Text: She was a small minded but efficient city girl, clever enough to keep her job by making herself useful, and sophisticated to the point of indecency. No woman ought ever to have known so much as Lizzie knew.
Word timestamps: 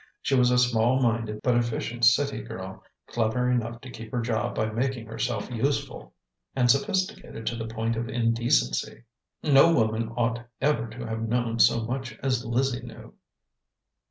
She 0.23 0.33
was 0.33 0.49
a 0.49 0.57
small 0.57 0.99
minded 0.99 1.41
but 1.43 1.55
efficient 1.55 2.05
city 2.05 2.41
girl, 2.41 2.83
clever 3.05 3.51
enough 3.51 3.81
to 3.81 3.91
keep 3.91 4.11
her 4.11 4.21
job 4.21 4.55
by 4.55 4.65
making 4.71 5.05
herself 5.05 5.51
useful, 5.51 6.15
and 6.55 6.71
sophisticated 6.71 7.45
to 7.45 7.55
the 7.55 7.67
point 7.67 7.95
of 7.95 8.09
indecency. 8.09 9.03
No 9.43 9.71
woman 9.71 10.09
ought 10.17 10.41
ever 10.59 10.87
to 10.87 11.05
have 11.05 11.21
known 11.29 11.59
so 11.59 11.83
much 11.83 12.17
as 12.23 12.43
Lizzie 12.43 12.81
knew. 12.83 13.13